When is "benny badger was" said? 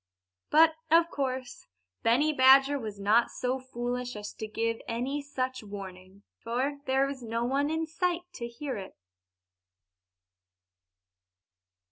2.01-2.99